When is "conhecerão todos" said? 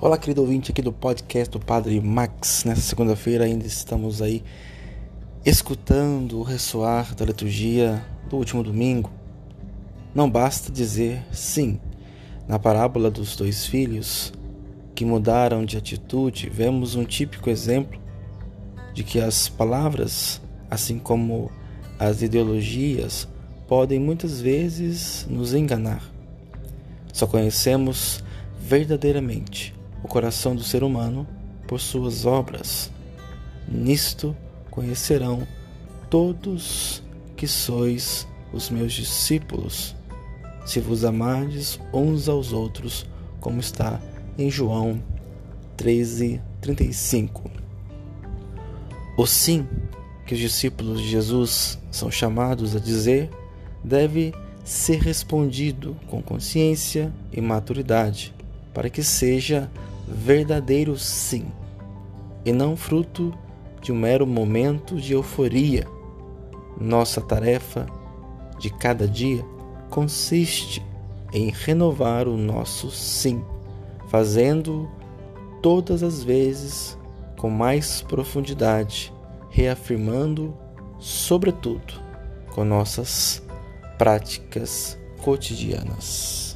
34.70-37.02